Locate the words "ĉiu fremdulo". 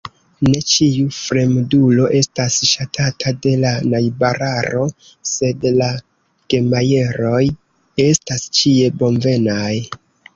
0.69-2.05